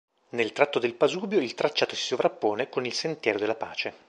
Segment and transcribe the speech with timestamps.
[0.29, 3.93] Nel tratto del Pasubio, il tracciato si sovrappone con il sentiero della Pace.